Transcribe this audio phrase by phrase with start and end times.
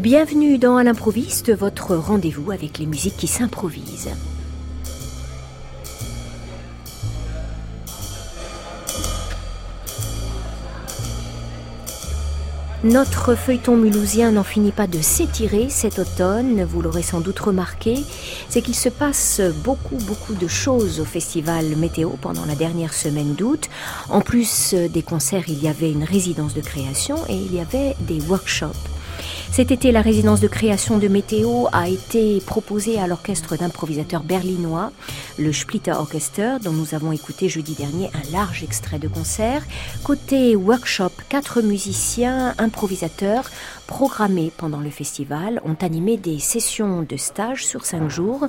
[0.00, 4.10] Bienvenue dans À l'improviste, votre rendez-vous avec les musiques qui s'improvisent.
[12.82, 18.04] Notre feuilleton mulhousien n'en finit pas de s'étirer cet automne, vous l'aurez sans doute remarqué,
[18.48, 23.34] c'est qu'il se passe beaucoup beaucoup de choses au festival Météo pendant la dernière semaine
[23.34, 23.70] d'août.
[24.10, 27.94] En plus des concerts, il y avait une résidence de création et il y avait
[28.00, 28.93] des workshops.
[29.54, 34.90] Cet été, la résidence de création de Météo a été proposée à l'orchestre d'improvisateurs berlinois,
[35.38, 39.62] le Splitter Orchester, dont nous avons écouté jeudi dernier un large extrait de concert.
[40.02, 43.48] Côté workshop, quatre musiciens improvisateurs
[43.86, 48.46] programmés pendant le festival ont animé des sessions de stage sur cinq jours.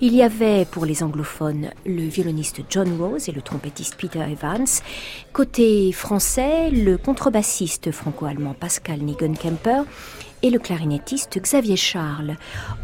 [0.00, 4.66] Il y avait pour les anglophones le violoniste John Rose et le trompettiste Peter Evans.
[5.32, 9.82] Côté français, le contrebassiste franco-allemand Pascal Nigenkemper
[10.42, 12.36] et le clarinettiste Xavier Charles.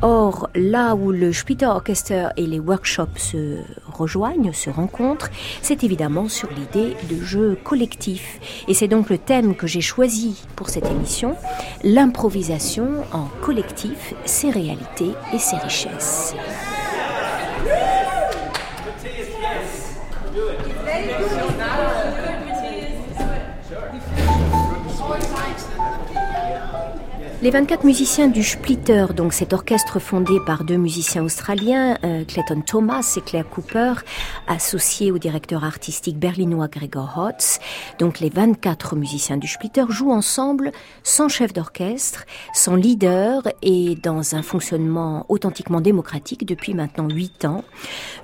[0.02, 3.58] Or, là où le Splitter Orchester et les workshops se
[3.96, 5.30] rejoignent, se rencontrent,
[5.62, 8.40] c'est évidemment sur l'idée de jeu collectif.
[8.68, 11.36] Et c'est donc le thème que j'ai choisi pour cette émission,
[11.82, 16.34] l'improvisation en collectif, ses réalités et ses richesses.
[27.46, 32.60] Les 24 musiciens du Splitter, donc cet orchestre fondé par deux musiciens australiens, euh, Clayton
[32.66, 33.92] Thomas et Claire Cooper,
[34.48, 37.60] associés au directeur artistique berlinois Gregor Hotz.
[38.00, 40.72] Donc les 24 musiciens du Splitter jouent ensemble
[41.04, 47.62] sans chef d'orchestre, sans leader et dans un fonctionnement authentiquement démocratique depuis maintenant 8 ans.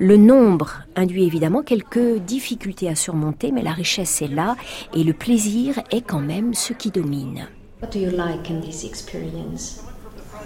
[0.00, 4.56] Le nombre induit évidemment quelques difficultés à surmonter, mais la richesse est là
[4.96, 7.46] et le plaisir est quand même ce qui domine.
[7.82, 9.80] What do you like in this experience?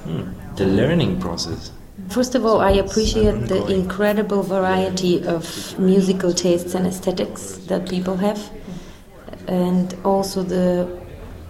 [0.05, 0.33] Hmm.
[0.55, 1.71] The learning process.
[2.09, 8.17] First of all, I appreciate the incredible variety of musical tastes and aesthetics that people
[8.17, 8.41] have,
[9.49, 10.89] and also the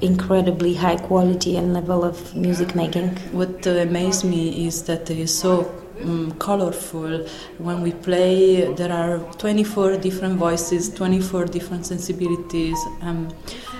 [0.00, 3.10] incredibly high quality and level of music making.
[3.30, 5.70] What uh, amazed me is that it is so
[6.02, 7.26] um, colorful.
[7.58, 13.28] When we play, there are 24 different voices, 24 different sensibilities, um,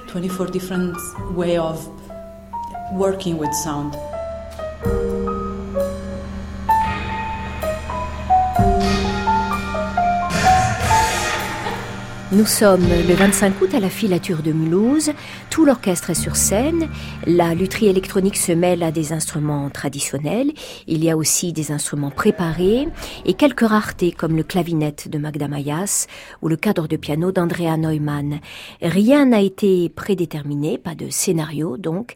[0.09, 0.97] 24 different
[1.34, 1.87] way of
[2.93, 3.97] working with sound.
[12.33, 15.13] Nous sommes le 25 août à la filature de Mulhouse.
[15.49, 16.89] Tout l'orchestre est sur scène.
[17.25, 20.51] La lutherie électronique se mêle à des instruments traditionnels.
[20.89, 22.89] Il y a aussi des instruments préparés
[23.27, 26.09] et quelques raretés comme le clavinette de Magda Mayas
[26.43, 28.41] ou le cadre de piano d'Andrea Neumann.
[28.83, 32.15] Rien n'a été prédéterminé, pas de scénario donc,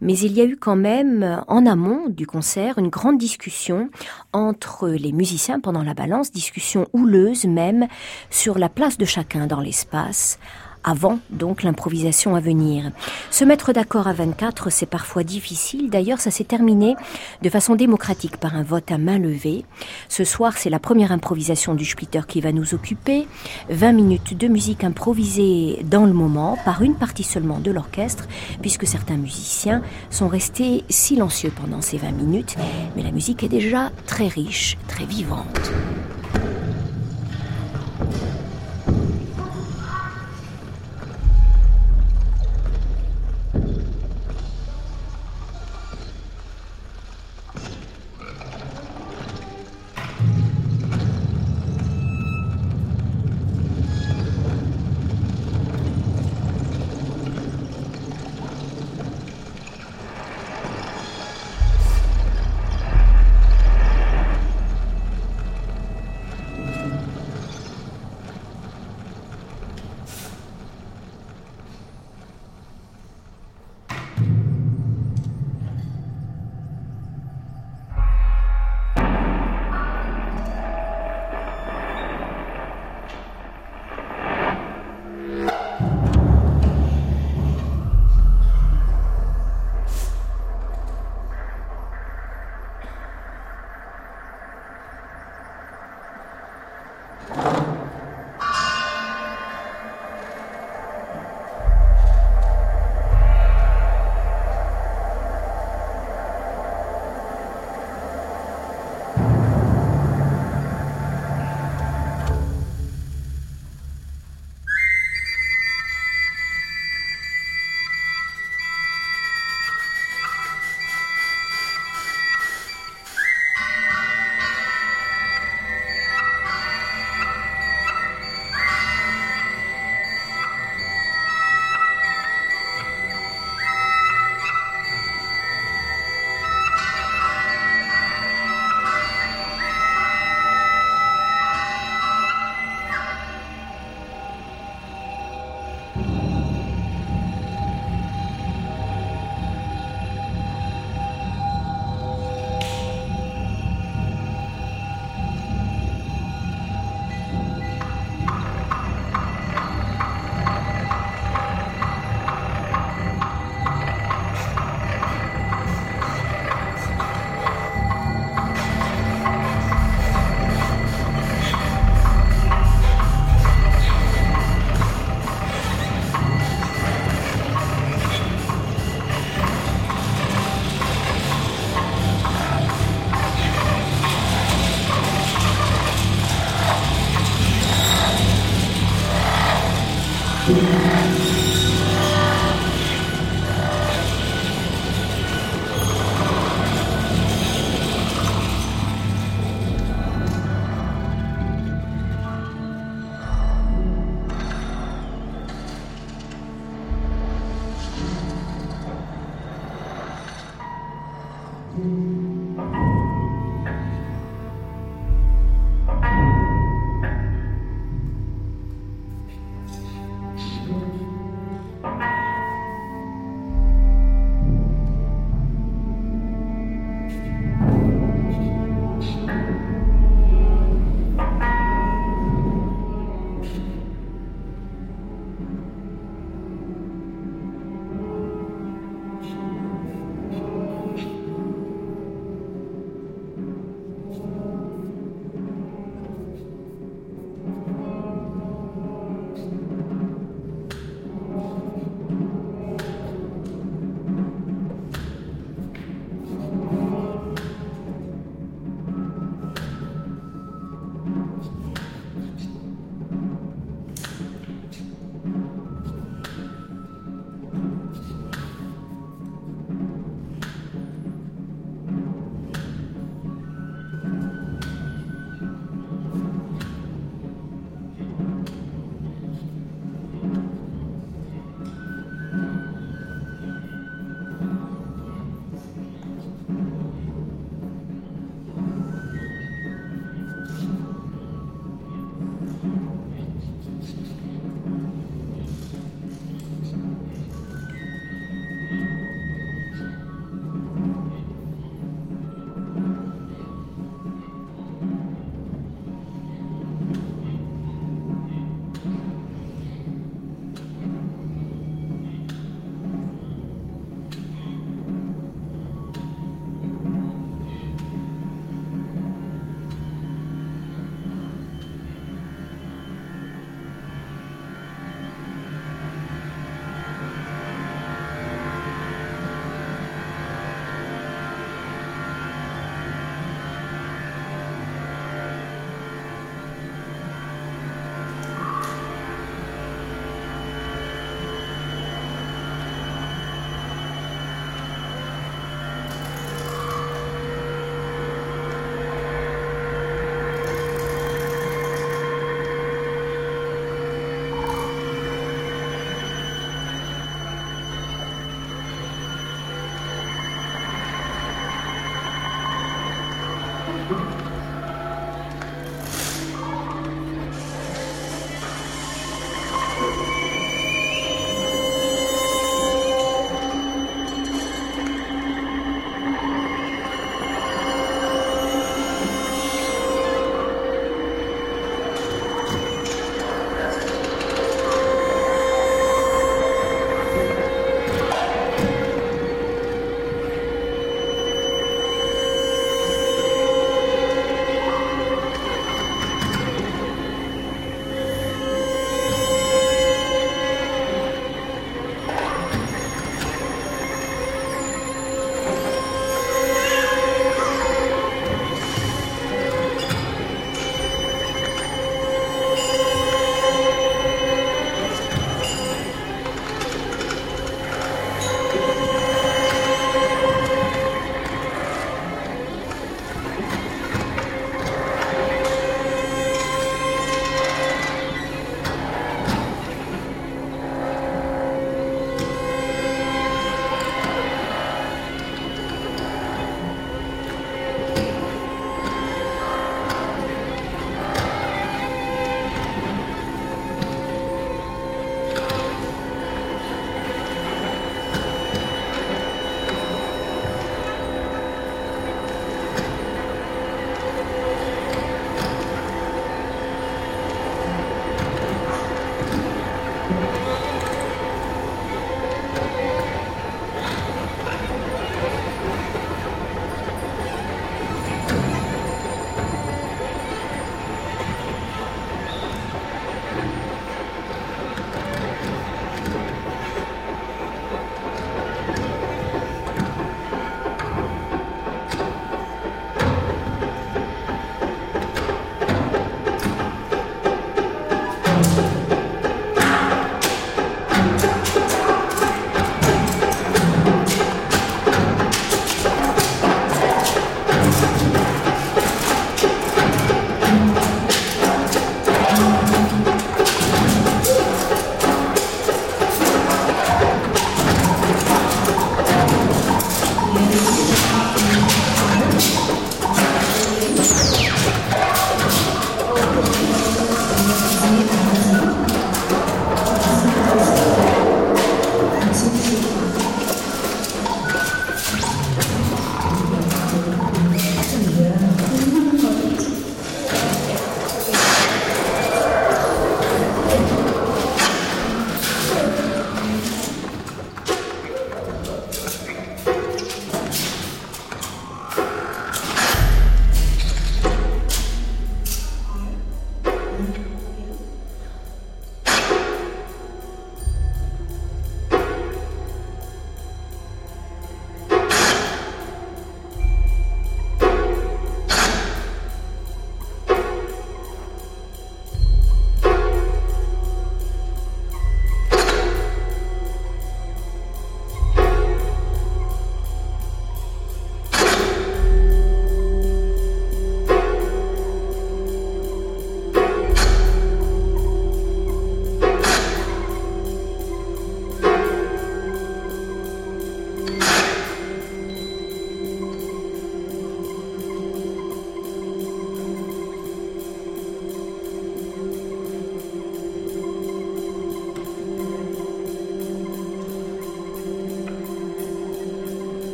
[0.00, 3.90] mais il y a eu quand même en amont du concert une grande discussion
[4.32, 7.86] entre les musiciens pendant la balance, discussion houleuse même
[8.28, 10.38] sur la place de chacun dans l'espace,
[10.84, 12.90] avant donc l'improvisation à venir.
[13.30, 15.90] Se mettre d'accord à 24, c'est parfois difficile.
[15.90, 16.96] D'ailleurs, ça s'est terminé
[17.42, 19.64] de façon démocratique par un vote à main levée.
[20.08, 23.26] Ce soir, c'est la première improvisation du Splitter qui va nous occuper.
[23.70, 28.26] 20 minutes de musique improvisée dans le moment par une partie seulement de l'orchestre,
[28.60, 32.56] puisque certains musiciens sont restés silencieux pendant ces 20 minutes.
[32.96, 35.72] Mais la musique est déjà très riche, très vivante.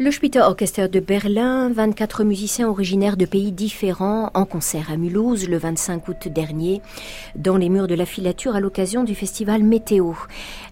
[0.00, 0.10] Le
[0.42, 6.06] Orchester de Berlin, 24 musiciens originaires de pays différents, en concert à Mulhouse le 25
[6.06, 6.80] août dernier,
[7.34, 10.12] dans les murs de la filature à l'occasion du festival Météo.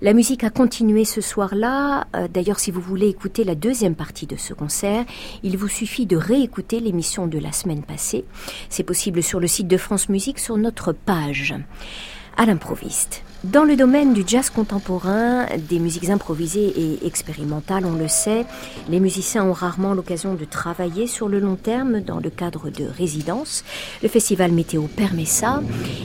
[0.00, 2.06] La musique a continué ce soir-là.
[2.14, 5.04] Euh, d'ailleurs, si vous voulez écouter la deuxième partie de ce concert,
[5.42, 8.24] il vous suffit de réécouter l'émission de la semaine passée.
[8.68, 11.52] C'est possible sur le site de France Musique sur notre page.
[12.38, 13.22] À l'improviste.
[13.44, 18.44] Dans le domaine du jazz contemporain, des musiques improvisées et expérimentales, on le sait,
[18.88, 22.84] les musiciens ont rarement l'occasion de travailler sur le long terme dans le cadre de
[22.84, 23.64] résidences.
[24.02, 25.62] Le festival Météo permet ça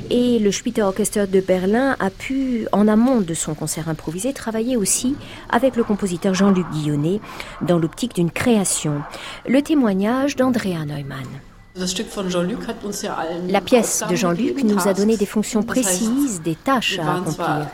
[0.09, 4.77] et le Spitter Orchester de Berlin a pu, en amont de son concert improvisé, travailler
[4.77, 5.15] aussi
[5.49, 7.19] avec le compositeur Jean-Luc Guillonnet
[7.61, 9.01] dans l'optique d'une création.
[9.47, 11.27] Le témoignage d'Andrea Neumann.
[11.75, 17.67] La pièce de Jean-Luc nous a donné des fonctions précises, des tâches à accomplir.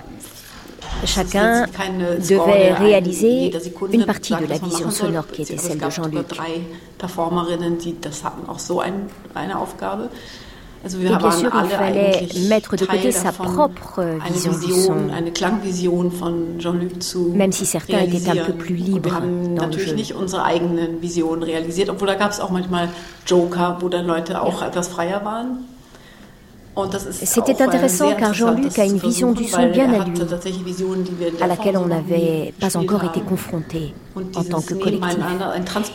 [1.05, 3.51] Chacun devait réaliser
[3.91, 6.27] une partie de la vision sonore qui était celle de Jean-Luc.
[10.85, 14.95] Et bien sûr, il fallait mettre de côté sa propre vision du son,
[17.33, 19.21] même si certains étaient un peu plus libres
[19.55, 19.95] dans le jeu.
[23.27, 25.65] Joker, wo dann Leute auch etwas freier waren.
[27.11, 30.19] C'était intéressant car Jean-Luc a une vision du son bien à lui,
[31.41, 35.17] à laquelle on n'avait pas encore été confronté en tant que collectif.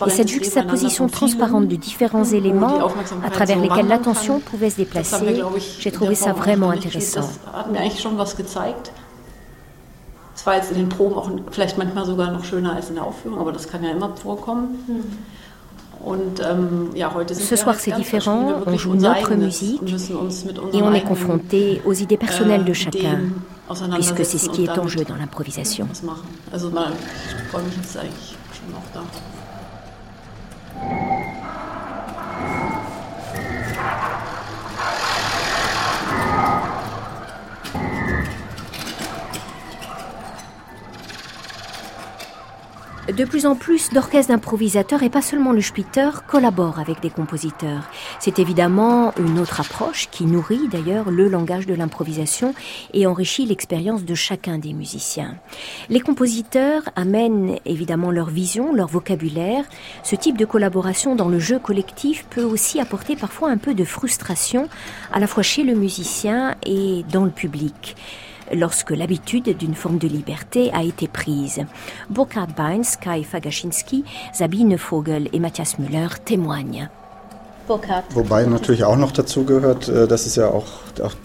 [0.07, 2.88] Et cette juxtaposition transparente de différents éléments
[3.25, 5.42] à travers lesquels l'attention pouvait se déplacer,
[5.79, 7.29] j'ai trouvé ça vraiment intéressant.
[10.35, 13.05] Es war jetzt in den Proben auch vielleicht manchmal sogar noch schöner als in der
[13.05, 14.79] Aufführung, aber das kann ja immer vorkommen.
[16.05, 16.91] Ähm,
[17.33, 18.62] Ce soir, c'est différent.
[18.67, 19.81] On joue notre musique
[20.73, 23.21] et on est confronté aux idées personnelles de äh, chacun,
[23.95, 25.88] puisque c'est ce qui est en jeu dans l'improvisation.
[43.09, 47.91] De plus en plus d'orchestres d'improvisateurs, et pas seulement le Spitter, collaborent avec des compositeurs.
[48.21, 52.55] C'est évidemment une autre approche qui nourrit d'ailleurs le langage de l'improvisation
[52.95, 55.35] et enrichit l'expérience de chacun des musiciens.
[55.88, 59.65] Les compositeurs amènent évidemment leur vision, leur vocabulaire.
[60.05, 63.85] Ce type de collaboration dans le jeu collectif peut aussi apporter parfois un peu de
[63.85, 64.69] frustration,
[65.12, 67.97] à la fois chez le musicien et dans le public
[68.52, 71.64] lorsque l'habitude d'une forme de liberté a été prise.
[72.11, 76.88] Burkhard Beins, Kai Fagashinsky, Sabine Vogel et Matthias Müller témoignent.
[78.14, 80.83] Wobei natürlich auch noch dazu gehört, äh, dass es ja auch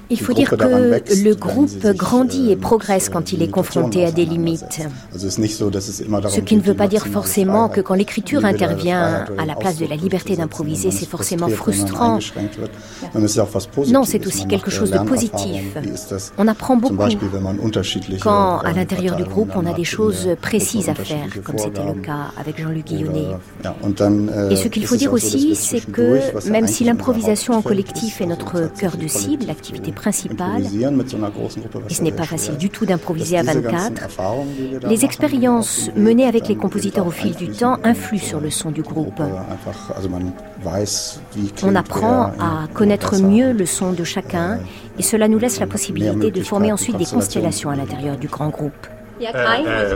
[0.09, 4.25] Il faut dire que le groupe grandit et progresse quand il est confronté à des
[4.25, 4.87] limites.
[5.15, 9.85] Ce qui ne veut pas dire forcément que quand l'écriture intervient à la place de
[9.85, 12.19] la liberté d'improviser, c'est forcément frustrant.
[13.89, 15.75] Non, c'est aussi quelque chose de positif.
[16.37, 16.95] On apprend beaucoup
[18.21, 22.01] quand, à l'intérieur du groupe, on a des choses précises à faire, comme c'était le
[22.01, 23.27] cas avec Jean-Luc Guillonnet.
[24.51, 28.71] Et ce qu'il faut dire aussi, c'est que même si l'improvisation en collectif est notre
[28.73, 30.63] cœur de cible, l'activité principale,
[31.89, 34.07] et ce n'est pas facile du tout d'improviser à 24,
[34.89, 38.81] les expériences menées avec les compositeurs au fil du temps influent sur le son du
[38.81, 39.21] groupe.
[41.63, 44.59] On apprend à connaître mieux le son de chacun
[44.97, 48.49] et cela nous laisse la possibilité de former ensuite des constellations à l'intérieur du grand
[48.49, 48.87] groupe.
[49.19, 49.93] Äh, äh,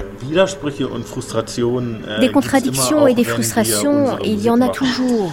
[0.97, 5.31] äh, des contradictions et des frustrations, il y en a toujours.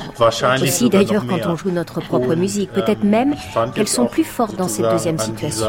[0.62, 2.70] Aussi d'ailleurs quand on joue notre propre musique.
[2.72, 3.34] Peut-être même
[3.74, 5.66] qu'elles sont plus fortes dans cette deuxième situation.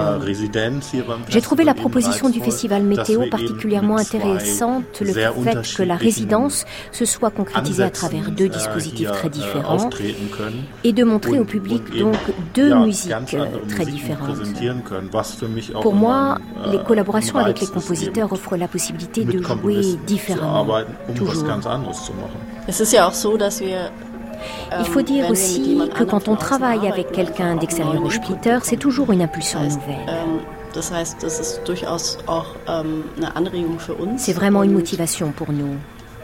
[1.30, 7.06] J'ai trouvé la proposition du festival météo particulièrement intéressante, le fait que la résidence se
[7.06, 9.90] soit concrétisée à travers deux dispositifs très différents
[10.84, 12.18] et de montrer au public donc
[12.54, 13.14] deux musiques
[13.70, 14.38] très différentes.
[15.82, 16.38] Pour moi,
[16.72, 20.66] les collaborations avec les compositeurs offre la possibilité de jouer différemment.
[21.16, 21.46] Toujours.
[24.80, 29.12] Il faut dire aussi que quand on travaille avec quelqu'un d'extérieur au Splitter, c'est toujours
[29.12, 30.06] une impulsion nouvelle.
[34.18, 35.76] C'est vraiment une motivation pour nous.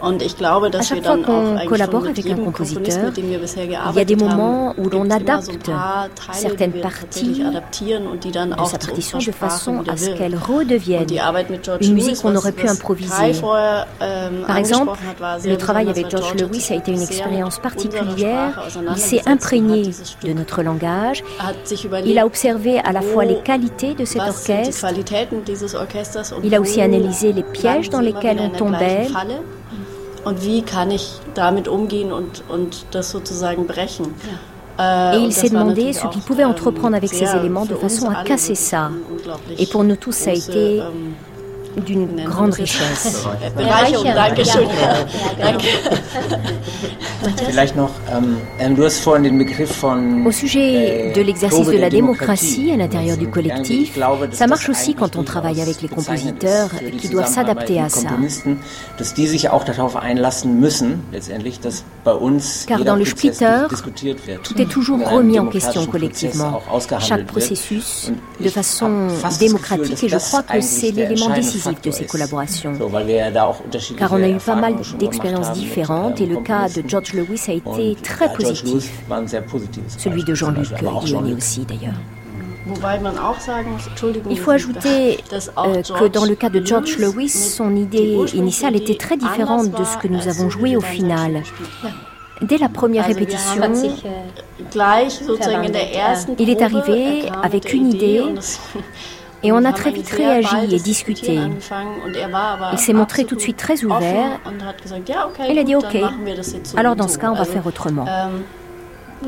[0.05, 5.09] À chaque fois qu'on collabore avec un compositeur, il y a des moments où l'on
[5.09, 5.71] adapte
[6.31, 11.07] certaines parties de sa partition de façon à ce qu'elles redeviennent
[11.81, 13.41] une musique qu'on aurait pu improviser.
[14.47, 14.97] Par exemple,
[15.43, 18.67] le travail avec George Lewis a été une expérience particulière.
[18.91, 19.89] Il s'est imprégné
[20.23, 21.23] de notre langage.
[22.05, 24.85] Il a observé à la fois les qualités de cet orchestre.
[26.43, 29.07] Il a aussi analysé les pièges dans lesquels on tombait
[30.25, 34.13] und wie kann ich damit umgehen und, und das sozusagen brechen?
[34.77, 38.55] Et il s'est demandé ce qu'il pouvait entreprendre avec ces éléments de façon à casser
[38.55, 38.91] ça.
[39.57, 40.81] Et pour nous tous, ça a été
[41.85, 43.25] d'une grande richesse.
[50.25, 53.97] Au sujet de l'exercice de la démocratie à l'intérieur du collectif,
[54.31, 58.09] ça marche aussi quand on travaille avec les compositeurs qui doivent s'adapter à ça.
[62.67, 63.63] Car dans le splitter,
[64.43, 66.61] tout est toujours remis en question collectivement,
[66.99, 69.07] chaque processus de façon
[69.39, 72.73] démocratique et je crois que c'est l'élément décisif de ces collaborations.
[73.97, 77.53] Car on a eu pas mal d'expériences différentes et le cas de George Lewis a
[77.53, 78.91] été très positif.
[79.97, 81.95] Celui de Jean-Luc Lyonnais aussi d'ailleurs.
[84.29, 85.19] Il faut ajouter
[85.57, 89.83] euh, que dans le cas de George Lewis, son idée initiale était très différente de
[89.83, 91.43] ce que nous avons joué au final.
[92.41, 93.71] Dès la première répétition,
[96.39, 98.23] il est arrivé avec une idée
[99.45, 101.39] et on a très vite réagi et discuté.
[102.71, 104.39] Il s'est montré tout de suite très ouvert.
[105.47, 105.97] Il a dit OK,
[106.75, 108.05] alors dans ce cas, on va faire autrement.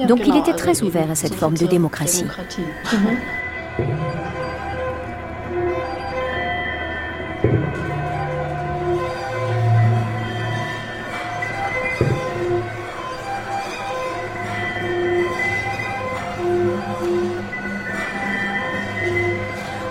[0.08, 2.26] Donc il était très ouvert à cette forme de démocratie.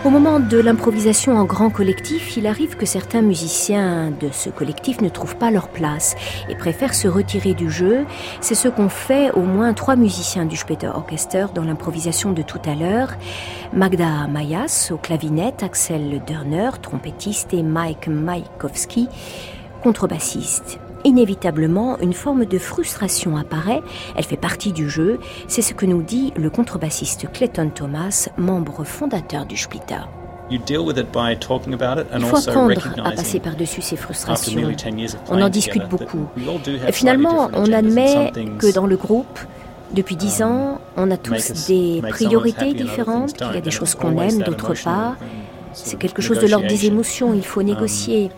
[0.06, 5.00] Au moment de l'improvisation en grand collectif, il arrive que certains musiciens de ce collectif
[5.00, 6.14] ne trouvent pas leur place
[6.48, 8.06] et préfèrent se retirer du jeu.
[8.40, 12.60] C'est ce qu'ont fait au moins trois musiciens du Später Orchester dans l'improvisation de tout
[12.66, 13.14] à l'heure.
[13.72, 19.08] Magda Mayas au clavinet, Axel Dörner, trompettiste et Mike Maikowski,
[19.82, 20.78] contrebassiste.
[21.06, 23.80] Inévitablement, une forme de frustration apparaît,
[24.16, 28.82] elle fait partie du jeu, c'est ce que nous dit le contrebassiste Clayton Thomas, membre
[28.82, 30.00] fondateur du Splitter.
[30.50, 30.60] Il
[32.24, 34.68] faut apprendre à passer par-dessus ces frustrations.
[35.28, 36.26] On en discute beaucoup.
[36.90, 39.38] Finalement, on admet que dans le groupe,
[39.92, 44.20] depuis dix ans, on a tous des priorités différentes, qu'il y a des choses qu'on
[44.20, 45.14] aime, d'autres pas.
[45.72, 48.32] C'est quelque chose de l'ordre des émotions, il faut négocier.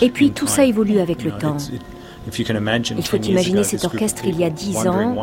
[0.00, 1.56] Et puis tout ça évolue avec le temps.
[2.26, 5.14] Il faut imaginer cet orchestre il y a dix ans,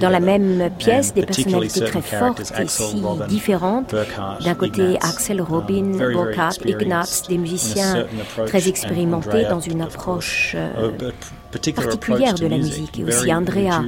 [0.00, 3.94] dans la même pièce, des personnalités très fortes et si différentes.
[4.44, 8.06] D'un côté, Axel Robin, Burkhardt, Ignatz, des musiciens
[8.46, 10.90] très expérimentés dans une approche euh,
[11.74, 13.82] particulière de la musique et aussi Andrea.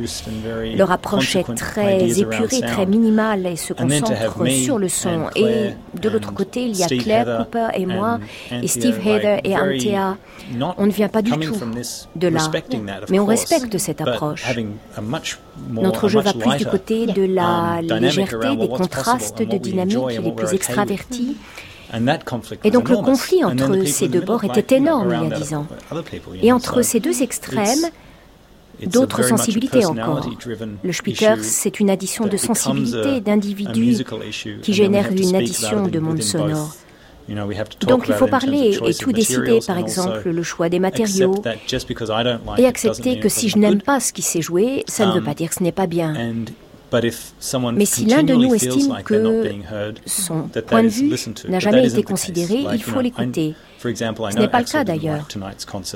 [0.77, 4.13] Leur approche est très épurée, très minimale et se concentre
[4.51, 5.31] sur le son.
[5.35, 8.19] Et de l'autre côté, il y a Claire Cooper et moi
[8.51, 10.17] et Steve Heather et Antea.
[10.79, 11.55] On ne vient pas du tout
[12.17, 12.51] de là,
[13.11, 14.45] mais on respecte cette approche.
[15.71, 20.53] Notre jeu va plus du côté de la légèreté, des contrastes de dynamique, les plus
[20.55, 21.37] extravertis.
[22.65, 25.67] Et donc le conflit entre ces deux bords était énorme il y a dix ans.
[26.43, 27.91] Et entre ces deux extrêmes,
[28.85, 30.29] d'autres sensibilités encore.
[30.83, 34.05] Le speaker, c'est une addition de sensibilité, d'individus
[34.63, 36.75] qui génère une addition de monde sonore.
[37.81, 41.43] Donc il faut parler et tout décider, par exemple le choix des matériaux,
[42.57, 45.25] et accepter que si je n'aime pas ce qui s'est joué, ça ne veut um,
[45.25, 46.15] pas dire que ce n'est pas bien.
[47.73, 49.45] Mais si l'un de nous estime que
[50.07, 51.13] son point de vue
[51.49, 53.55] n'a jamais été considéré, il faut l'écouter.
[53.95, 55.27] Ce n'est pas le cas d'ailleurs.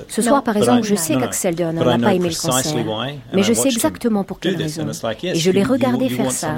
[0.08, 2.84] Ce soir, par exemple, je sais qu'Axel Dörner n'a pas aimé le concert,
[3.32, 4.86] mais je sais exactement pour quelle raison.
[5.22, 6.56] Et je l'ai regardé faire ça.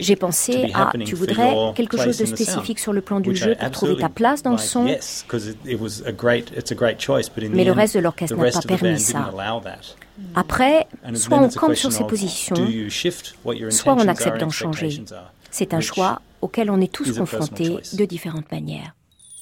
[0.00, 3.70] J'ai pensé, ah, tu voudrais quelque chose de spécifique sur le plan du jeu pour
[3.70, 4.84] trouver ta place dans le son.
[4.84, 4.98] Mais
[7.64, 9.30] le reste de l'orchestre n'a pas permis ça.
[10.34, 12.56] Après, soit on campe sur ses positions,
[13.70, 15.02] soit on accepte d'en changer.
[15.50, 18.94] C'est un choix auquel on est tous confrontés de différentes manières.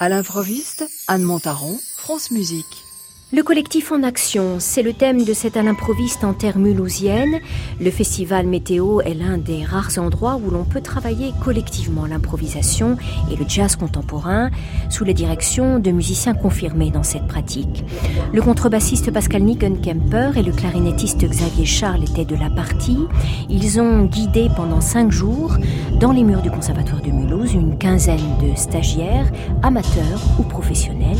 [0.02, 2.89] À l'improviste, Anne Montaron, France Musique.
[3.32, 7.38] Le collectif en action, c'est le thème de cette à l'improviste en terre mulhousienne.
[7.80, 12.96] Le festival Météo est l'un des rares endroits où l'on peut travailler collectivement l'improvisation
[13.30, 14.50] et le jazz contemporain
[14.88, 17.84] sous la direction de musiciens confirmés dans cette pratique.
[18.32, 23.06] Le contrebassiste Pascal Nickenkemper et le clarinettiste Xavier Charles étaient de la partie.
[23.48, 25.56] Ils ont guidé pendant cinq jours
[26.00, 29.30] dans les murs du Conservatoire de Mulhouse une quinzaine de stagiaires,
[29.62, 31.18] amateurs ou professionnels,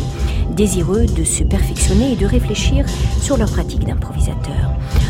[0.57, 2.85] désireux de se perfectionner et de réfléchir
[3.21, 4.55] sur leur pratique d'improvisateur.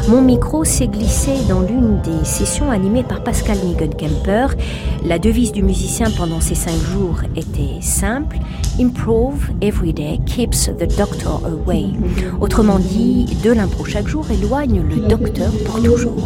[0.09, 4.49] mon micro s'est glissé dans l'une des sessions animées par Pascal Nigenkemper.
[5.07, 8.39] La devise du musicien pendant ces cinq jours était simple
[8.81, 11.87] Improve every day keeps the doctor away.
[12.41, 16.17] Autrement dit, de l'impro chaque jour éloigne le docteur pour toujours.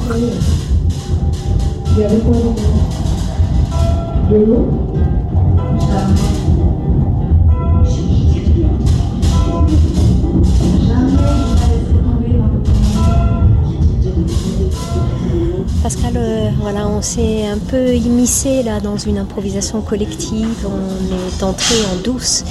[15.85, 20.67] Pascal, euh, voilà, on s'est un peu immiscé là dans une improvisation collective.
[20.67, 22.43] On est entré en douce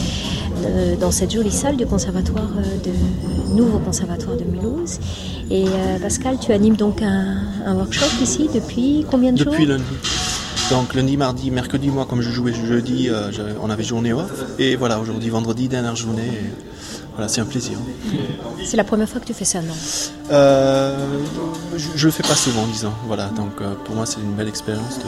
[0.63, 4.99] euh, dans cette jolie salle du conservatoire euh, de nouveau conservatoire de Mulhouse.
[5.49, 5.65] Et
[5.99, 9.51] Pascal, tu animes donc un, workshop ici depuis combien de jours?
[9.51, 9.84] Depuis lundi.
[10.69, 13.09] Donc lundi, mardi, mercredi, moi comme je jouais jeudi,
[13.63, 14.45] on avait journée off.
[14.59, 16.29] Et voilà, aujourd'hui, vendredi, dernière journée.
[17.16, 17.78] Voilà, c'est un plaisir.
[18.66, 19.74] C'est la première fois que tu fais ça, non
[20.32, 20.97] euh,
[21.76, 22.93] je, le fais pas souvent, disons.
[23.05, 25.05] Voilà, donc euh, pour moi c'est une belle expérience de,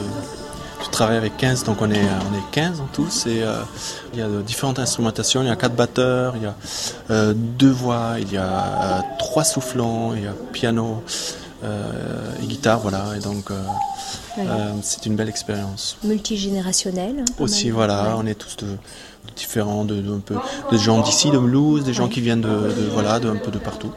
[0.91, 3.55] travailler avec 15, donc on est, on est 15 en tous, et euh,
[4.13, 8.13] il y a différentes instrumentations, il y a quatre batteurs, il y a deux voix,
[8.19, 11.03] il y a trois soufflants, il y a piano
[11.63, 13.49] et guitare, voilà, et donc
[14.83, 15.97] c'est une belle expérience.
[16.03, 17.21] Multigénérationnelle.
[17.21, 18.77] Hein, Aussi, voilà, on est tous de
[19.35, 20.35] différents, de, un peu,
[20.71, 23.59] de gens d'ici, de Mulhouse, des gens qui viennent de, voilà, de un peu de
[23.59, 23.91] partout.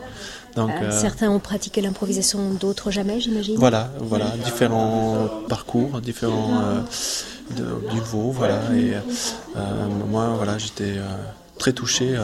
[0.57, 3.57] Donc, euh, euh, certains ont pratiqué l'improvisation, d'autres jamais, j'imagine.
[3.57, 6.61] Voilà, voilà, différents parcours, différents
[7.59, 7.63] euh,
[7.93, 8.61] niveaux, voilà.
[8.75, 8.95] Et
[10.09, 10.97] moi, voilà, j'étais
[11.59, 12.19] très touché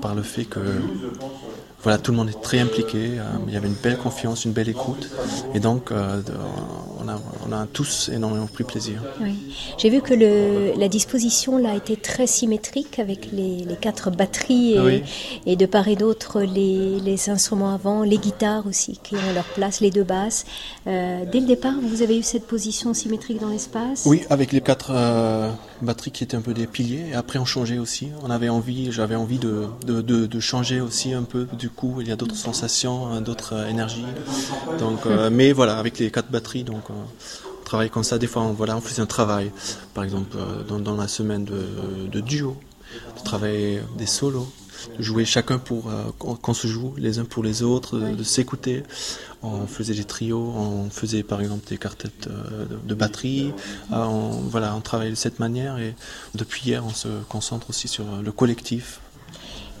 [0.00, 0.60] par le fait que
[1.82, 3.18] voilà, tout le monde est très impliqué.
[3.18, 5.08] Euh, il y avait une belle confiance, une belle écoute.
[5.54, 6.20] Et donc, euh,
[7.02, 7.18] on, a,
[7.48, 9.02] on, a, tous énormément pris plaisir.
[9.20, 9.34] Oui.
[9.78, 14.74] J'ai vu que le, la disposition là était très symétrique avec les, les quatre batteries
[14.74, 15.04] et,
[15.46, 19.44] et, de part et d'autre les, les, instruments avant, les guitares aussi qui ont leur
[19.44, 20.44] place, les deux basses.
[20.86, 24.04] Euh, dès le départ, vous avez eu cette position symétrique dans l'espace?
[24.04, 24.92] Oui, avec les quatre
[26.12, 27.06] qui étaient un peu des piliers.
[27.10, 28.08] Et après, on changeait aussi.
[28.22, 32.00] On avait envie, j'avais envie de, de, de, de, changer aussi un peu du coup,
[32.00, 34.04] il y a d'autres sensations, hein, d'autres euh, énergies.
[34.78, 36.94] Donc, euh, mais voilà, avec les quatre batteries, donc euh,
[37.60, 38.18] on travaille comme ça.
[38.18, 39.50] Des fois, on, voilà, on faisait un travail,
[39.94, 40.36] par exemple,
[40.68, 42.56] dans, la semaine de, duo,
[43.18, 44.59] de travailler des solos, de
[44.98, 48.82] jouer chacun pour qu'on se joue les uns pour les autres, de, s'écouter.
[49.42, 52.28] On faisait des trios, on faisait par exemple des quartettes
[52.86, 53.52] de, batterie.
[53.90, 55.94] on, voilà, on travaille de cette manière et
[56.34, 59.00] depuis hier, on se concentre aussi sur le collectif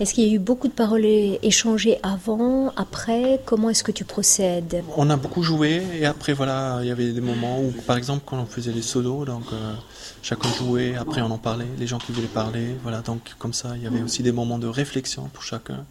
[0.00, 3.40] est-ce qu'il y a eu beaucoup de paroles échangées avant, après?
[3.44, 4.82] Comment est-ce que tu procèdes?
[4.96, 8.22] On a beaucoup joué et après voilà, il y avait des moments où, par exemple,
[8.24, 9.74] quand on faisait les solos, donc euh,
[10.22, 13.74] chacun jouait, après on en parlait, les gens qui voulaient parler, voilà, donc comme ça,
[13.76, 15.84] il y avait aussi des moments de réflexion pour chacun.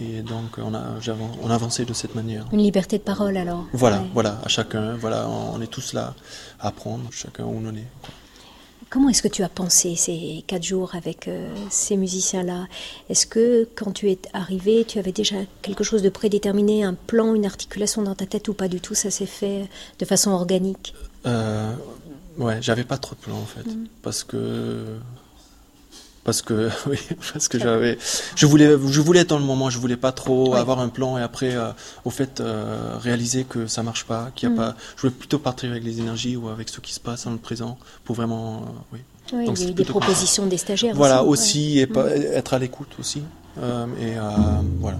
[0.00, 0.84] Et donc on a,
[1.42, 2.46] on avançait de cette manière.
[2.52, 3.66] Une liberté de parole alors?
[3.72, 6.14] Voilà, voilà, à chacun, voilà, on est tous là
[6.60, 7.86] à apprendre, chacun où on en est.
[8.94, 12.68] Comment est-ce que tu as pensé ces quatre jours avec euh, ces musiciens-là?
[13.10, 17.34] Est-ce que quand tu es arrivé, tu avais déjà quelque chose de prédéterminé, un plan,
[17.34, 18.94] une articulation dans ta tête ou pas du tout?
[18.94, 19.68] Ça s'est fait
[19.98, 20.94] de façon organique?
[21.26, 21.74] Euh,
[22.36, 23.86] Ouais, j'avais pas trop de plan en fait, mm.
[24.02, 24.96] parce que
[26.24, 26.98] parce que oui,
[27.32, 27.98] parce que j'avais,
[28.34, 31.18] je voulais, je voulais être dans le moment, je voulais pas trop avoir un plan
[31.18, 31.70] et après, euh,
[32.04, 34.58] au fait, euh, réaliser que ça marche pas, qu'il y a mm.
[34.58, 37.32] pas, je voulais plutôt partir avec les énergies ou avec ce qui se passe dans
[37.32, 38.98] le présent pour vraiment, euh, oui.
[39.34, 40.94] oui Donc, il y a eu des propositions des stagiaires.
[40.96, 42.22] Voilà aussi, et pas, mm.
[42.34, 43.22] être à l'écoute aussi
[44.00, 44.14] et
[44.80, 44.98] voilà.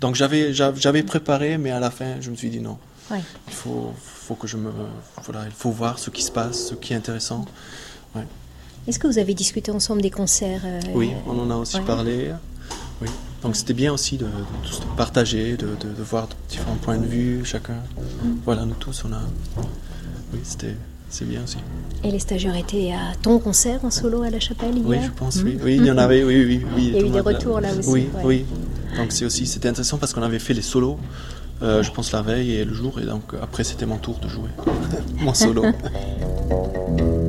[0.00, 2.76] Donc j'avais, j'avais préparé, mais à la fin, je me suis dit non.
[3.12, 4.70] Il faut, faut que je me,
[5.24, 7.44] voilà, il faut voir ce qui se passe, ce qui est intéressant.
[8.16, 8.24] Ouais.
[8.88, 12.32] Est-ce que vous avez discuté ensemble des concerts euh, Oui, on en a aussi parlé.
[13.02, 13.08] Oui.
[13.42, 14.26] Donc c'était bien aussi de,
[14.96, 15.68] partager, de,
[16.02, 17.74] voir différents points de vue, chacun.
[17.74, 18.28] Mm.
[18.46, 19.20] Voilà, nous tous, on a.
[20.32, 20.74] Oui, c'était.
[21.10, 21.56] C'est bien aussi.
[22.04, 24.86] Et les stagiaires étaient à ton concert en solo à la chapelle hier?
[24.86, 25.54] Oui, je pense, oui.
[25.54, 25.60] Mm.
[25.64, 26.66] Oui, il y en avait, oui, oui.
[26.74, 27.88] oui il y a eu des retours là aussi.
[27.90, 28.46] Oui, oui.
[28.96, 30.98] Donc c'est aussi, c'était intéressant parce qu'on avait fait les solos,
[31.62, 34.28] euh, je pense la veille et le jour, et donc après c'était mon tour de
[34.28, 34.50] jouer,
[35.20, 35.64] mon solo.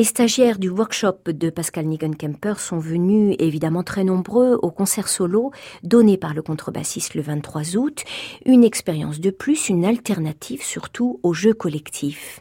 [0.00, 5.52] Les stagiaires du workshop de Pascal Nigenkemper sont venus évidemment très nombreux au concert solo
[5.82, 8.04] donné par le contrebassiste le 23 août,
[8.46, 12.40] une expérience de plus, une alternative surtout au jeu collectif.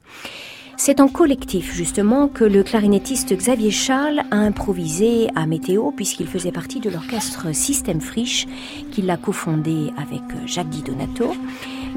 [0.78, 6.54] C'est en collectif justement que le clarinettiste Xavier Charles a improvisé à Météo puisqu'il faisait
[6.54, 8.48] partie de l'orchestre Système Friche
[8.94, 11.34] qu'il a cofondé avec Jacques Di Donato.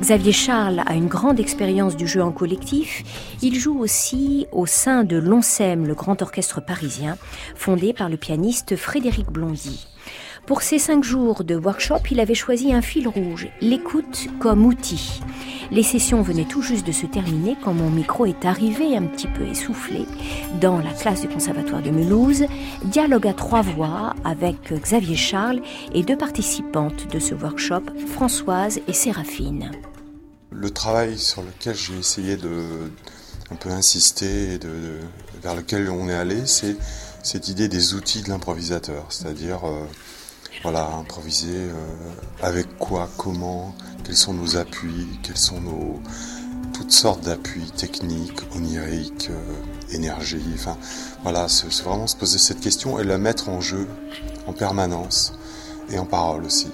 [0.03, 3.05] Xavier Charles a une grande expérience du jeu en collectif.
[3.41, 7.17] Il joue aussi au sein de l'ONSEM, le grand orchestre parisien,
[7.55, 9.87] fondé par le pianiste Frédéric Blondy.
[10.45, 15.21] Pour ces cinq jours de workshop, il avait choisi un fil rouge, l'écoute comme outil.
[15.71, 19.29] Les sessions venaient tout juste de se terminer quand mon micro est arrivé un petit
[19.29, 20.05] peu essoufflé
[20.61, 22.47] dans la classe du Conservatoire de Mulhouse.
[22.87, 25.63] Dialogue à trois voix avec Xavier Charles
[25.95, 29.71] et deux participantes de ce workshop, Françoise et Séraphine.
[30.55, 32.91] Le travail sur lequel j'ai essayé de
[33.53, 34.99] un peu insister et de,
[35.43, 36.77] vers lequel on est allé, c'est
[37.23, 39.85] cette idée des outils de l'improvisateur, c'est-à-dire euh,
[40.63, 41.75] voilà, improviser euh,
[42.43, 43.75] avec quoi, comment,
[44.05, 46.01] quels sont nos appuis, quels sont nos
[46.73, 50.79] toutes sortes d'appuis techniques, oniriques, euh, énergie, enfin
[51.23, 53.87] voilà, c'est vraiment se poser cette question et la mettre en jeu
[54.47, 55.35] en permanence
[55.93, 56.69] et en parole aussi,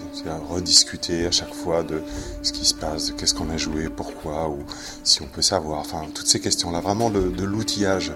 [0.49, 2.03] rediscuter à chaque fois de
[2.43, 4.59] ce qui se passe, qu'est-ce qu'on a joué, pourquoi, ou
[5.03, 8.13] si on peut savoir, enfin toutes ces questions-là, vraiment de, l'outillage,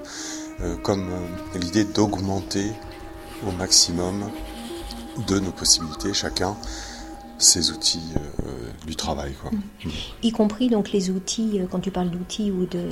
[0.60, 1.10] euh, comme
[1.60, 2.70] l'idée d'augmenter
[3.46, 4.30] au maximum
[5.26, 6.56] de nos possibilités, chacun
[7.38, 9.34] ses outils euh, du travail.
[9.42, 9.50] Quoi.
[10.22, 12.88] Y compris donc les outils, euh, quand tu parles d'outils ou de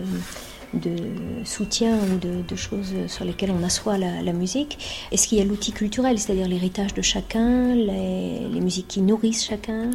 [0.75, 4.79] de soutien ou de, choses sur lesquelles on assoit la, musique.
[5.13, 9.91] Est-ce qu'il y a l'outil culturel, c'est-à-dire l'héritage de chacun, les, musiques qui nourrissent chacun?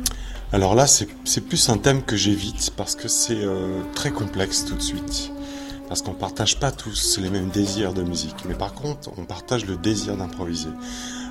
[0.51, 4.75] Alors là, c'est plus un thème que j'évite parce que c'est euh, très complexe tout
[4.75, 5.31] de suite.
[5.87, 8.35] Parce qu'on ne partage pas tous les mêmes désirs de musique.
[8.47, 10.69] Mais par contre, on partage le désir d'improviser.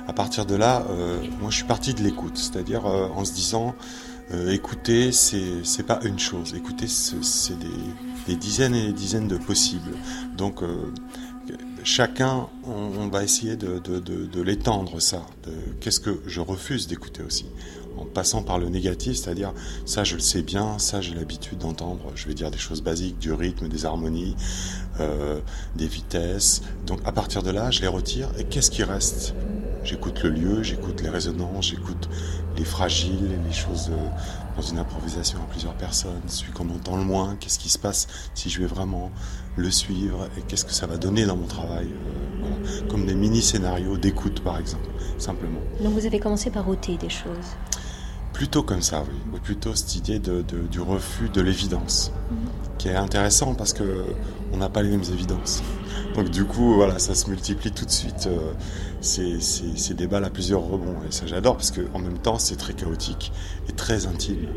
[0.07, 3.33] À partir de là, euh, moi je suis parti de l'écoute, c'est-à-dire euh, en se
[3.33, 3.75] disant,
[4.49, 6.53] écouter, c'est pas une chose.
[6.55, 7.57] Écouter, c'est
[8.27, 9.91] des, dizaines et des dizaines de possibles.
[10.35, 10.91] Donc euh,
[11.83, 15.25] chacun, on, va essayer de, l'étendre ça.
[15.79, 17.45] Qu'est-ce que je refuse d'écouter aussi?
[17.97, 19.53] En passant par le négatif, c'est-à-dire
[19.85, 23.19] ça je le sais bien, ça j'ai l'habitude d'entendre, je vais dire des choses basiques,
[23.19, 24.35] du rythme, des harmonies,
[24.99, 25.39] euh,
[25.75, 26.61] des vitesses.
[26.85, 28.29] Donc à partir de là, je les retire.
[28.37, 29.33] Et qu'est-ce qui reste?
[29.83, 32.09] J'écoute le lieu, j'écoute les résonances, j'écoute
[32.57, 34.07] les fragiles, les choses euh,
[34.55, 38.07] dans une improvisation à plusieurs personnes, celui qu'on entend le moins, qu'est-ce qui se passe
[38.33, 39.11] si je vais vraiment
[39.57, 43.97] le suivre et qu'est-ce que ça va donner dans mon travail, euh, comme des mini-scénarios
[43.97, 45.59] d'écoute par exemple, simplement.
[45.81, 47.55] Donc vous avez commencé par ôter des choses
[48.35, 49.15] Plutôt comme ça, oui.
[49.33, 52.37] Ou plutôt cette idée de, du refus de l'évidence, mhm.
[52.77, 54.03] qui est intéressant parce que
[54.51, 55.63] on n'a pas les mêmes évidences.
[56.15, 58.27] Donc du coup, voilà, ça se multiplie tout de suite.
[58.27, 58.51] Euh,
[58.99, 60.97] ces, débats à plusieurs rebonds.
[61.07, 63.31] Et ça, j'adore parce qu'en même temps, c'est très chaotique
[63.69, 64.47] et très intime.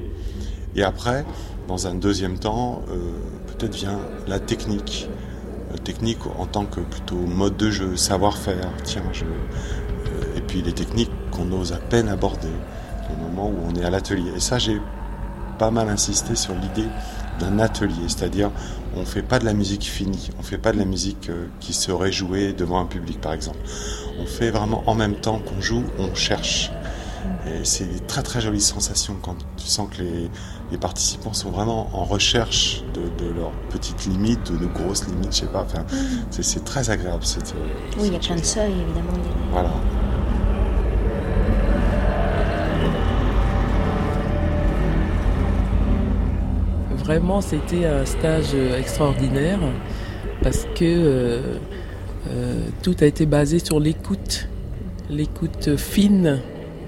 [0.74, 1.24] Et après,
[1.68, 3.12] dans un deuxième temps, euh,
[3.46, 5.08] peut-être vient la technique.
[5.70, 8.72] La technique en tant que plutôt mode de jeu, savoir-faire.
[8.82, 9.24] Tiens, je...
[9.24, 12.48] Euh, et puis les techniques qu'on ose à peine aborder
[13.38, 14.32] moment où on est à l'atelier.
[14.36, 14.80] Et ça, j'ai
[15.58, 16.88] pas mal insisté sur l'idée
[17.40, 18.50] d'un atelier, c'est-à-dire
[18.96, 21.30] on ne fait pas de la musique finie, on ne fait pas de la musique
[21.30, 23.58] euh, qui serait jouée devant un public par exemple.
[24.20, 26.70] On fait vraiment en même temps qu'on joue, on cherche.
[27.46, 31.88] Et c'est une très très jolie sensation quand tu sens que les, participants sont vraiment
[31.92, 35.62] en recherche de, leurs petites limites, de nos grosses limites, je sais pas.
[35.62, 35.84] Enfin,
[36.30, 37.24] c'est très agréable.
[37.24, 37.54] Cette,
[37.98, 39.12] oui, il y a plein de seuils évidemment.
[39.50, 39.70] Voilà.
[47.08, 49.60] Vraiment, c'était un stage extraordinaire
[50.42, 51.40] parce que euh,
[52.28, 54.46] euh, tout a été basé sur l'écoute,
[55.08, 56.38] l'écoute fine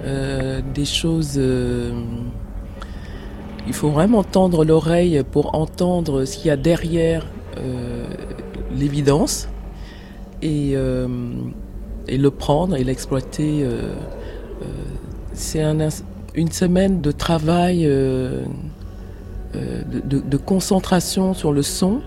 [0.05, 1.41] euh, des choses.
[3.67, 7.27] il faut vraiment tendre l'oreille pour entendre ce qu'il y a derrière
[8.77, 9.49] l'évidence
[10.43, 13.65] et, le prendre et l'exploiter.
[15.33, 15.65] c'est
[16.35, 17.89] une semaine de travail
[19.57, 22.03] euh, de, concentration sur le son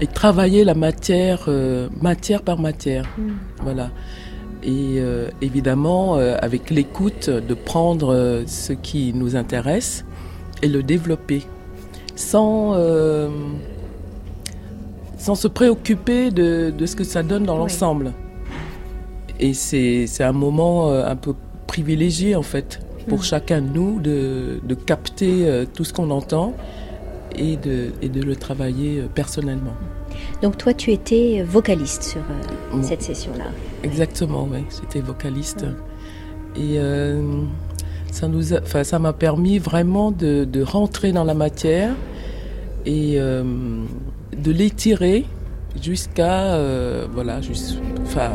[0.00, 3.04] et travailler la matière, euh, matière par matière.
[3.18, 3.30] Mm.
[3.62, 3.90] Voilà.
[4.62, 10.04] Et euh, évidemment, avec l'écoute, de prendre ce qui nous intéresse
[10.62, 11.42] et le développer
[12.14, 12.74] sans,
[15.18, 18.12] sans se préoccuper de, de, ce que ça donne dans l'ensemble.
[19.40, 21.34] Et c'est un moment un peu
[21.66, 23.22] privilégié en fait pour mm.
[23.22, 26.54] chacun de nous de, de capter euh, tout ce qu'on entend
[27.36, 29.74] et de, et de le travailler euh, personnellement.
[30.42, 33.46] Donc toi, tu étais vocaliste sur euh, cette session-là.
[33.82, 35.66] Exactement, oui, j'étais vocaliste.
[36.58, 36.78] Et
[38.10, 41.94] ça nous, enfin, ça m'a permis vraiment de, de, rentrer dans la matière
[42.86, 45.26] et de l'étirer
[45.82, 46.58] jusqu'à,
[47.12, 48.30] voilà, juste, enfin,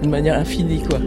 [0.00, 1.00] d'une manière infinie, quoi.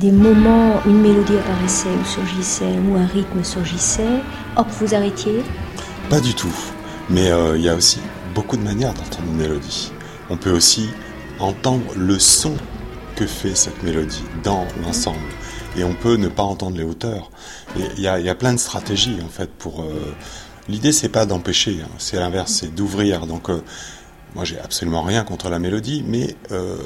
[0.00, 4.22] Des moments, une mélodie apparaissait ou surgissait, ou un rythme surgissait,
[4.56, 5.42] hop, vous arrêtiez?
[6.08, 6.54] Pas du tout.
[7.10, 8.00] Mais euh, il y a aussi
[8.34, 9.92] beaucoup de manières d'entendre une mélodie.
[10.30, 10.88] On peut aussi
[11.38, 12.54] entendre le son
[13.14, 15.18] que fait cette mélodie dans l'ensemble.
[15.76, 17.30] Et on peut ne pas entendre les hauteurs.
[17.76, 19.82] Il y, a, plein de stratégies en fait pour.
[19.82, 20.14] Euh,
[20.68, 21.90] l'idée c'est pas d'empêcher, hein.
[21.98, 23.26] c'est l'inverse, c'est d'ouvrir.
[23.26, 23.62] Donc euh,
[24.34, 26.76] moi, j'ai absolument rien contre la mélodie, mais euh,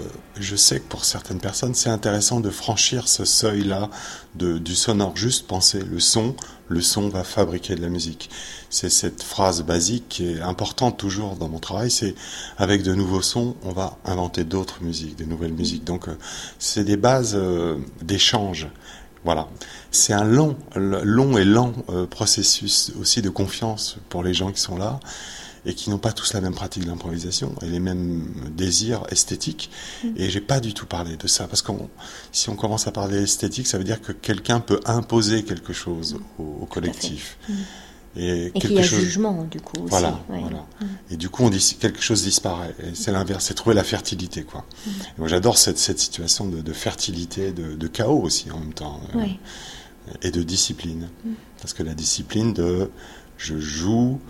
[0.40, 3.90] je sais que pour certaines personnes, c'est intéressant de franchir ce seuil-là
[4.34, 5.14] du sonore.
[5.16, 6.34] Juste penser le son,
[6.68, 8.30] le son va fabriquer de la musique.
[8.70, 11.90] C'est cette phrase basique qui est importante toujours dans mon travail.
[11.90, 12.14] C'est
[12.56, 15.84] avec de nouveaux sons, on va inventer d'autres musiques, de nouvelles musiques.
[15.84, 16.16] Donc, euh,
[16.58, 18.68] c'est des bases euh, d'échange.
[19.22, 19.48] Voilà.
[19.90, 21.72] C'est un long, long et lent
[22.10, 25.00] processus aussi de confiance pour les gens qui sont là
[25.66, 29.70] et qui n'ont pas tous la même pratique de l'improvisation et les mêmes désirs esthétiques.
[30.02, 30.08] Mm.
[30.16, 31.72] Et j'ai pas du tout parlé de ça parce que
[32.32, 36.18] si on commence à parler esthétique, ça veut dire que quelqu'un peut imposer quelque chose
[36.38, 37.38] au, collectif.
[37.48, 37.52] Mm.
[38.16, 39.00] Et, et qu'il y a chose...
[39.00, 39.80] jugement, du coup.
[39.80, 39.90] Aussi.
[39.90, 40.66] Voilà, voilà.
[40.80, 40.84] Mm.
[41.10, 42.74] Et du coup, on dit quelque chose disparaît.
[42.80, 44.64] Et c'est l'inverse, c'est trouver la fertilité, quoi.
[45.18, 49.00] moi, j'adore cette, cette situation de, de fertilité, de, de, chaos aussi en même temps,
[49.16, 49.24] euh,
[50.22, 51.08] et de discipline.
[51.60, 52.90] Parce que la discipline de
[53.36, 54.20] je joue,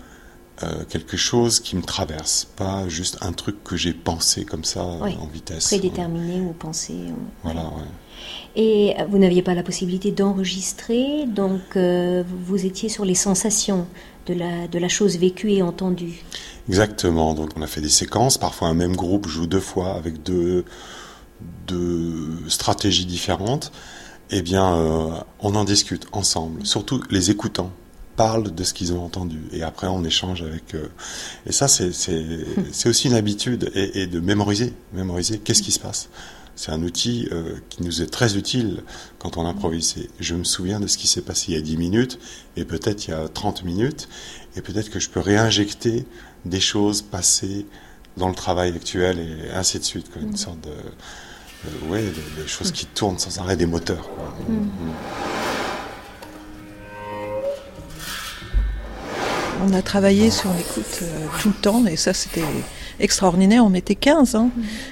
[0.63, 4.83] euh, quelque chose qui me traverse, pas juste un truc que j'ai pensé comme ça
[4.83, 5.67] en vitesse.
[5.67, 6.93] Prédéterminé ou pensé.
[7.43, 7.83] Voilà, ouais.
[8.55, 13.85] Et vous n'aviez pas la possibilité d'enregistrer, donc euh, vous étiez sur les sensations
[14.27, 16.23] de la, de la chose vécue et entendue.
[16.69, 20.23] Exactement, donc on a fait des séquences, parfois un même groupe joue deux fois avec
[20.23, 20.63] deux,
[21.67, 23.73] deux stratégies différentes.
[24.31, 25.09] Eh bien, euh,
[25.41, 27.71] on en discute ensemble, surtout les écoutants
[28.15, 30.89] parlent de ce qu'ils ont entendu et après on échange avec eux.
[31.45, 36.09] Et ça, c'est aussi une habitude et, et, de mémoriser, mémoriser qu'est-ce qui se passe.
[36.55, 38.83] C'est un outil euh, qui nous est très utile
[39.19, 39.95] quand on improvise.
[40.19, 42.19] Je me souviens de ce qui s'est passé il y a 10 minutes
[42.55, 44.07] et peut-être il y a 30 minutes
[44.55, 46.05] et peut-être que je peux réinjecter
[46.45, 47.65] des choses passées
[48.15, 50.09] dans le travail actuel et ainsi de suite.
[50.11, 50.21] Quoi.
[50.21, 50.37] Une mm.
[50.37, 54.09] sorte de, euh, ouais, de, choses qui tournent sans arrêt, des moteurs.
[54.09, 54.33] Quoi.
[54.47, 54.53] Mm.
[54.53, 54.69] Mm.
[59.63, 62.43] On a travaillé sur l'écoute euh, tout le temps et ça c'était
[62.99, 63.63] extraordinaire.
[63.65, 64.49] On était 15 hein.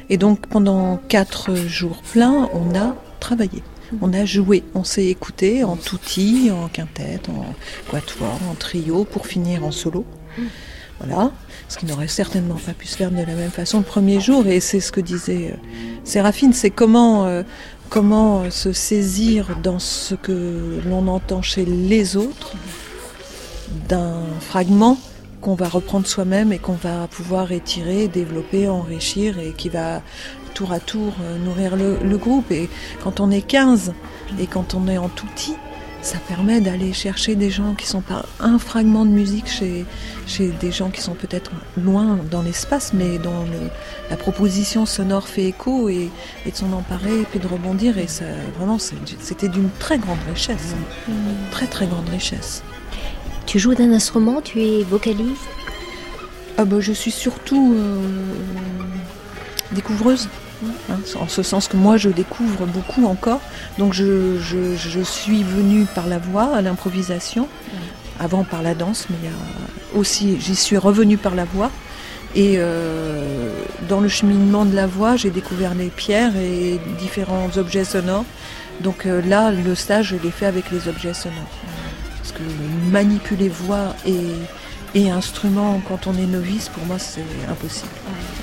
[0.10, 3.64] et donc pendant 4 jours pleins, on a travaillé.
[4.02, 7.46] On a joué, on s'est écouté en touti, en quintette, en
[7.92, 10.06] quatuor, en trio pour finir en solo.
[11.00, 11.32] Voilà,
[11.68, 14.48] ce qui n'aurait certainement pas pu se faire de la même façon le premier jour
[14.48, 15.58] et c'est ce que disait euh,
[16.04, 17.44] Séraphine, c'est comment euh,
[17.90, 22.54] comment se saisir dans ce que l'on entend chez les autres
[23.90, 24.98] d'un fragment
[25.42, 30.02] qu'on va reprendre soi-même et qu'on va pouvoir étirer, développer, enrichir et qui va
[30.54, 32.52] tour à tour euh, nourrir le, groupe.
[32.52, 32.70] Et
[33.04, 33.94] quand on est 15
[34.40, 35.56] et quand on est en tout petit,
[36.02, 39.86] ça permet d'aller chercher des gens qui sont pas un fragment de musique chez,
[40.28, 43.46] chez des gens qui sont peut-être loin dans l'espace, mais dont
[44.10, 46.10] la proposition sonore fait écho et,
[46.46, 47.98] et de s'en emparer et puis de rebondir.
[47.98, 48.26] Et ça,
[48.58, 50.76] vraiment, c'était d'une très grande richesse.
[51.08, 51.12] Mmh.
[51.52, 52.64] Très, très grande richesse.
[53.46, 55.42] Tu joues d'un instrument Tu es vocaliste
[56.58, 58.08] ah bah, Je suis surtout euh,
[59.72, 60.30] découvreuse.
[60.90, 63.42] Hein, en ce sens que moi je découvre beaucoup encore.
[63.78, 64.38] Donc je,
[65.04, 67.48] suis venue par la voix à l'improvisation,
[68.20, 69.30] avant par la danse, mais
[69.94, 71.70] aussi j'y suis revenue par la voix.
[72.36, 73.52] Et euh,
[73.88, 78.26] dans le cheminement de la voix, j'ai découvert les pierres et différents objets sonores.
[78.82, 81.52] Donc euh, là, le stage, je l'ai fait avec les objets sonores
[82.32, 82.44] que
[82.92, 87.90] manipuler voix et, instrument quand on est novice, pour moi, c'est impossible.
[88.06, 88.43] Le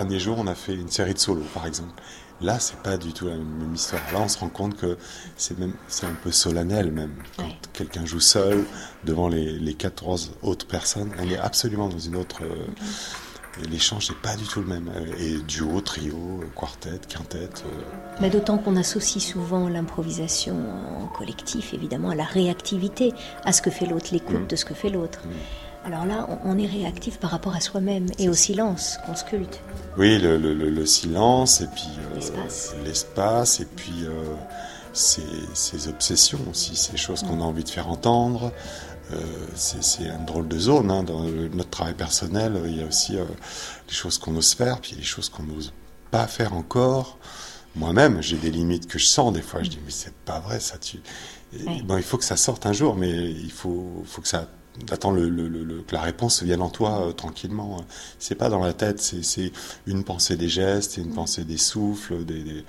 [0.00, 2.00] dernier jour, on a fait une série de solos, par exemple.
[2.40, 4.00] Là, c'est pas du tout la même histoire.
[4.12, 4.96] Là, on se rend compte que
[5.36, 7.12] c'est même, c'est un peu solennel même.
[7.36, 8.64] Quand quelqu'un joue seul
[9.04, 12.42] devant les, les 14 autres personnes, on est absolument dans une autre.
[12.42, 12.66] Euh,
[13.68, 14.88] L'échange n'est pas du tout le même.
[15.18, 17.38] Et duo, trio, quartet, quintet.
[17.66, 17.82] Euh.
[18.20, 20.54] Mais d'autant qu'on associe souvent l'improvisation
[21.02, 23.12] en collectif, évidemment, à la réactivité,
[23.44, 24.46] à ce que fait l'autre, l'écoute Mm.
[24.46, 25.18] de ce que fait l'autre.
[25.24, 25.30] Mm.
[25.88, 29.60] Alors là, on est réactif par rapport à soi-même et au silence qu'on sculpte.
[29.96, 32.74] Oui, le, le- le- le silence, et puis euh, L'espace.
[32.84, 34.34] l'espace, et puis euh,
[34.92, 35.22] ses,
[35.54, 38.52] ses obsessions aussi, ces choses qu'on a envie de faire entendre.
[39.12, 39.16] Euh,
[39.54, 40.90] c'est une drôle de zone.
[40.90, 41.04] hein.
[41.04, 43.24] Dans le- notre travail personnel, euh, il y a aussi euh,
[43.88, 45.72] les choses qu'on ose faire, puis les choses qu'on n'ose
[46.10, 47.16] pas faire encore.
[47.76, 49.62] Moi-même, j'ai des limites que je sens des fois.
[49.62, 50.76] Je dis, mais c'est pas vrai, ça.
[50.76, 50.98] Tu...
[51.58, 51.80] Et Ouais.
[51.82, 54.46] Bon, il faut que ça sorte un jour, mais il faut, faut que ça
[54.90, 57.84] attends le, le- le- le- que la réponse vienne en toi euh, tranquillement.
[58.18, 59.52] C'est pas dans la tête, c'est
[59.86, 62.64] une pensée des gestes, une pensée des souffles, des, des-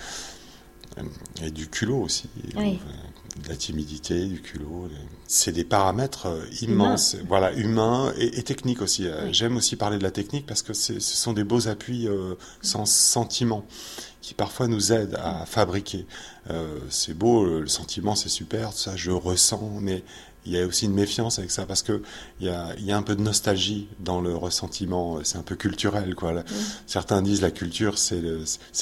[0.97, 1.03] euh,
[1.43, 2.80] et du culot aussi, Oui.
[2.86, 4.88] Euh, de la timidité, du culot.
[4.89, 4.95] des-
[5.28, 9.07] C'est des paramètres euh, immenses, voilà, humains et, et techniques aussi.
[9.32, 12.86] J'aime aussi parler de la technique parce que ce sont des beaux appuis euh, sans
[12.86, 13.64] sentiment
[14.22, 16.05] qui parfois nous aident à fabriquer.
[16.49, 20.03] Euh, c'est beau, le sentiment c'est super, ça je ressens, mais
[20.46, 22.02] il y a aussi une méfiance avec ça parce que
[22.40, 25.20] il y a, il y a un peu de nostalgie dans le ressentiment.
[25.24, 26.44] C'est un peu culturel, quoi.
[26.88, 28.22] Certains disent la culture, c'est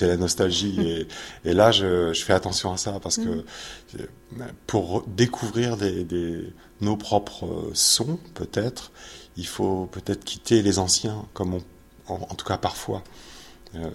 [0.01, 1.08] la nostalgie, et,
[1.49, 3.43] et là je, je fais attention à ça parce que
[3.99, 4.05] euh,
[4.68, 8.91] pour découvrir des, des- nos propres euh, sons, peut-être,
[9.36, 11.64] il faut peut-être quitter les anciens, comme on,
[12.14, 13.03] en, en tout cas parfois.
[13.76, 13.89] Euh,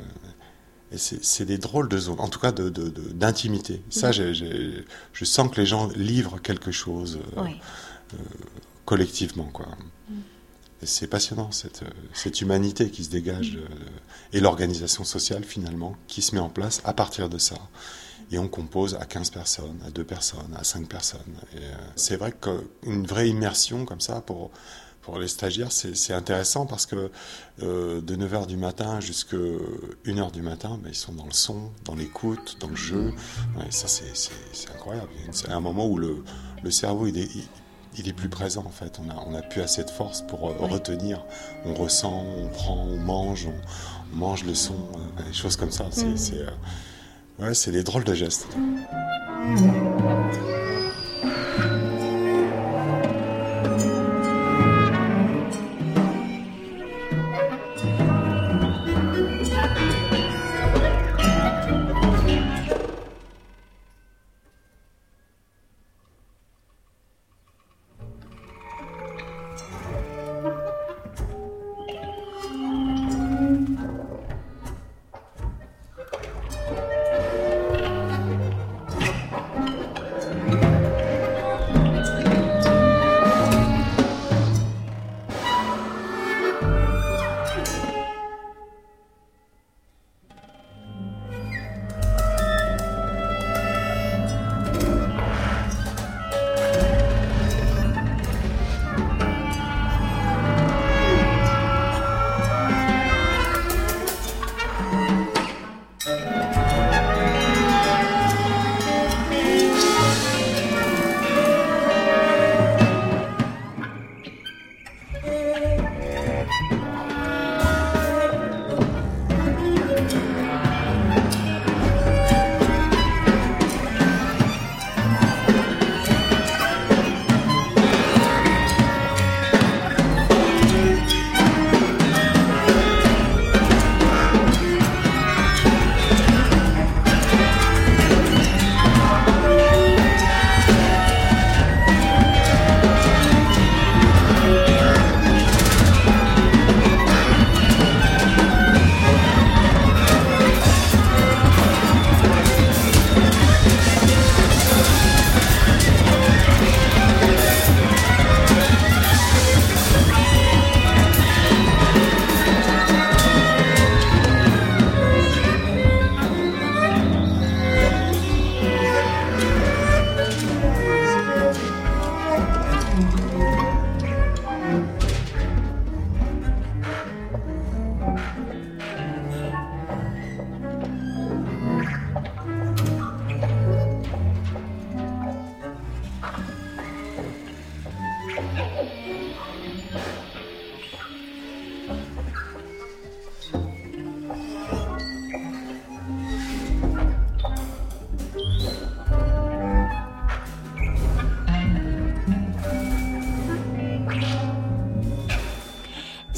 [0.93, 3.83] et c'est des drôles de zones, en tout cas de- de- de- d'intimité.
[3.91, 4.35] Ça, j'ai-
[5.13, 7.61] je sens que les gens livrent quelque chose euh, Oui.
[8.15, 8.17] euh,
[8.85, 9.67] collectivement, quoi.
[10.11, 10.15] Mm.
[10.85, 13.67] C'est passionnant cette, euh, cette humanité qui se dégage euh,
[14.33, 17.57] et l'organisation sociale finalement qui se met en place à partir de ça.
[18.33, 21.21] Et on compose à 15 personnes, à 2 personnes, à 5 personnes.
[21.57, 24.51] Euh, c'est vrai qu'une vraie immersion comme ça pour,
[25.03, 27.11] pour les stagiaires, c'est c'est intéressant parce que
[27.63, 29.37] euh, de 9h du matin jusqu'à
[30.07, 33.13] 1h du matin, ben, ils sont dans le son, dans l'écoute, dans le jeu.
[33.57, 35.09] Ouais, ça, c'est c'est- c'est incroyable.
[35.33, 36.23] C'est un moment où le,
[36.63, 37.45] le cerveau, il est, il,
[37.99, 39.01] il est plus présent en fait.
[39.05, 41.25] On a, on a plus assez de force pour euh, retenir.
[41.67, 44.75] On ressent, on prend, on mange, on, on mange le son,
[45.19, 45.87] euh, des choses comme ça.
[45.91, 46.51] C'est c'est, euh,
[47.41, 48.47] ouais, c'est des drôles de gestes.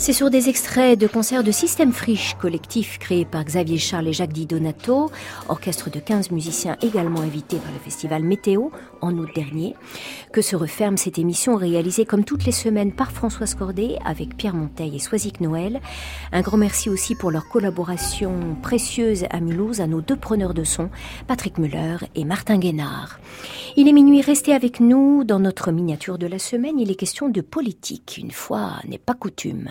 [0.04, 4.12] C'est sur des extraits de concerts de Système Friche, collectif créé par Xavier Charles et
[4.12, 5.10] Jacques Di Donato,
[5.48, 8.68] orchestre de 15 musiciens également invités par le festival Météo
[9.00, 9.74] en août dernier,
[10.30, 14.52] que se referme cette émission réalisée comme toutes les semaines par Françoise Cordet avec Pierre
[14.52, 15.80] Monteil et Soisic Noël.
[16.32, 20.64] Un grand merci aussi pour leur collaboration précieuse à Mulhouse à nos deux preneurs de
[20.64, 20.90] son,
[21.26, 23.20] Patrick Muller et Martin Guénard.
[23.78, 25.24] Il est minuit, restez avec nous.
[25.24, 28.18] Dans notre miniature de la semaine, il est question de politique.
[28.22, 29.70] Une fois n'est pas coutume